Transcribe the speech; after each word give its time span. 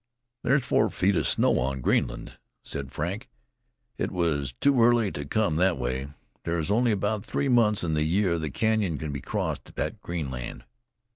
"There's 0.43 0.65
four 0.65 0.89
feet 0.89 1.15
of 1.15 1.27
snow 1.27 1.59
on 1.59 1.79
Greenland," 1.81 2.39
said 2.63 2.91
Frank. 2.91 3.29
"It 3.99 4.09
was 4.11 4.51
too 4.59 4.81
early 4.81 5.11
to 5.11 5.25
come 5.25 5.57
that 5.57 5.77
way. 5.77 6.07
There's 6.43 6.71
only 6.71 6.91
about 6.91 7.23
three 7.23 7.49
months 7.49 7.83
in 7.83 7.93
the 7.93 8.01
year 8.01 8.39
the 8.39 8.49
Canyon 8.49 8.97
can 8.97 9.11
be 9.11 9.21
crossed 9.21 9.71
at 9.77 10.01
Greenland." 10.01 10.63